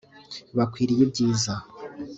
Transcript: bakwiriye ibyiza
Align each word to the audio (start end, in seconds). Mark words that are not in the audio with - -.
bakwiriye 0.57 1.01
ibyiza 1.07 1.53